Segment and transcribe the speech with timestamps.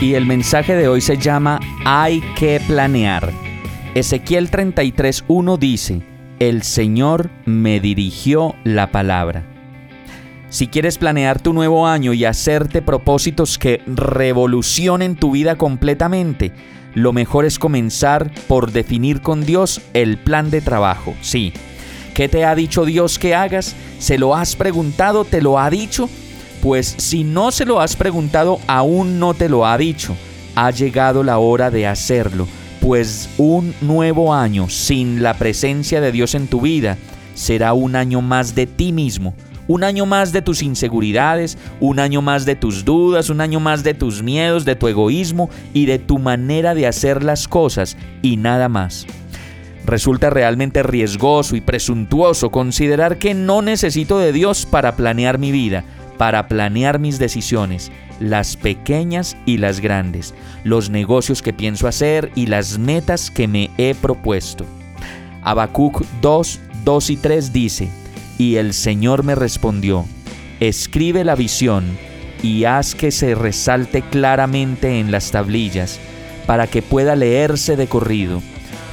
[0.00, 3.30] Y el mensaje de hoy se llama Hay que planear.
[3.94, 6.00] Ezequiel 33.1 dice,
[6.38, 9.44] el Señor me dirigió la palabra.
[10.48, 16.52] Si quieres planear tu nuevo año y hacerte propósitos que revolucionen tu vida completamente,
[16.94, 21.14] lo mejor es comenzar por definir con Dios el plan de trabajo.
[21.20, 21.52] Sí.
[22.14, 23.76] ¿Qué te ha dicho Dios que hagas?
[23.98, 25.24] ¿Se lo has preguntado?
[25.26, 26.08] ¿Te lo ha dicho?
[26.62, 30.16] Pues si no se lo has preguntado, aún no te lo ha dicho.
[30.54, 32.46] Ha llegado la hora de hacerlo
[32.80, 36.96] pues un nuevo año sin la presencia de Dios en tu vida
[37.34, 39.34] será un año más de ti mismo,
[39.68, 43.84] un año más de tus inseguridades, un año más de tus dudas, un año más
[43.84, 48.36] de tus miedos, de tu egoísmo y de tu manera de hacer las cosas y
[48.36, 49.06] nada más.
[49.86, 55.84] Resulta realmente riesgoso y presuntuoso considerar que no necesito de Dios para planear mi vida,
[56.20, 62.44] para planear mis decisiones, las pequeñas y las grandes, los negocios que pienso hacer y
[62.44, 64.66] las metas que me he propuesto.
[65.40, 67.88] Habacuc 2, 2 y 3 dice,
[68.36, 70.04] Y el Señor me respondió,
[70.60, 71.86] Escribe la visión
[72.42, 75.98] y haz que se resalte claramente en las tablillas,
[76.44, 78.42] para que pueda leerse de corrido,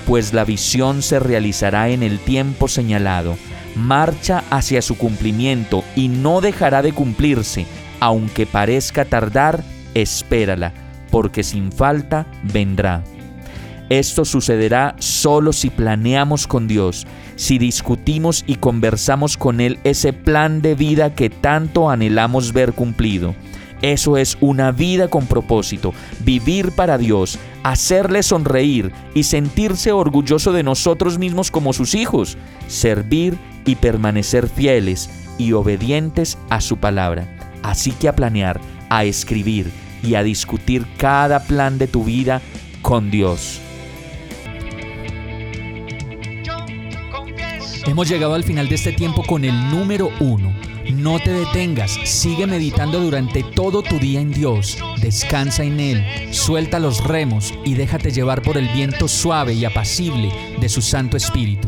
[0.05, 3.37] pues la visión se realizará en el tiempo señalado
[3.77, 7.65] marcha hacia su cumplimiento y no dejará de cumplirse,
[7.99, 9.63] aunque parezca tardar,
[9.93, 10.73] espérala,
[11.11, 13.03] porque sin falta vendrá.
[13.89, 17.07] Esto sucederá solo si planeamos con Dios,
[17.37, 23.33] si discutimos y conversamos con Él ese plan de vida que tanto anhelamos ver cumplido.
[23.81, 30.63] Eso es una vida con propósito, vivir para Dios, hacerle sonreír y sentirse orgulloso de
[30.63, 32.37] nosotros mismos como sus hijos,
[32.67, 37.27] servir y permanecer fieles y obedientes a su palabra.
[37.61, 39.69] Así que a planear, a escribir
[40.01, 42.41] y a discutir cada plan de tu vida
[42.81, 43.61] con Dios.
[47.85, 50.53] Hemos llegado al final de este tiempo con el número uno.
[50.93, 56.79] No te detengas, sigue meditando durante todo tu día en Dios, descansa en Él, suelta
[56.79, 61.67] los remos y déjate llevar por el viento suave y apacible de su Santo Espíritu.